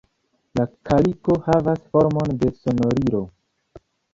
[0.59, 3.25] La kaliko havas formon de sonorilo.